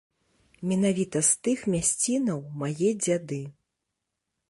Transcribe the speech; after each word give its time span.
Менавіта 0.71 1.21
з 1.27 1.31
тых 1.47 1.59
мясцінаў 1.75 2.43
мае 2.63 2.89
дзяды. 3.05 3.43